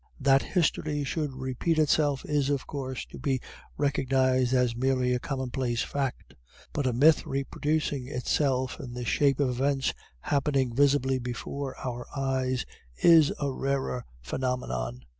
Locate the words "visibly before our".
10.75-12.07